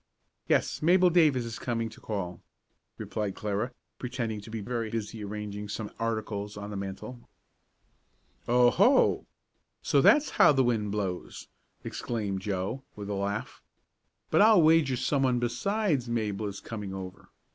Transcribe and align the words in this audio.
"Yes, 0.47 0.81
Mabel 0.81 1.11
Davis 1.11 1.45
is 1.45 1.59
coming 1.59 1.87
to 1.89 2.01
call," 2.01 2.41
replied 2.97 3.35
Clara, 3.35 3.71
pretending 3.99 4.41
to 4.41 4.49
be 4.49 4.59
very 4.59 4.89
busy 4.89 5.23
arranging 5.23 5.69
some 5.69 5.91
articles 5.99 6.57
on 6.57 6.71
the 6.71 6.75
mantle. 6.75 7.29
"Oh, 8.47 8.71
ho! 8.71 9.27
So 9.83 10.01
that's 10.01 10.31
how 10.41 10.53
the 10.53 10.63
wind 10.63 10.91
blows!" 10.91 11.49
exclaimed 11.83 12.41
Joe, 12.41 12.83
with 12.95 13.11
a 13.11 13.13
laugh. 13.13 13.61
"But 14.31 14.41
I'll 14.41 14.63
wager 14.63 14.95
someone 14.97 15.37
besides 15.37 16.09
Mabel 16.09 16.47
is 16.47 16.61
coming 16.61 16.95
over. 16.95 17.29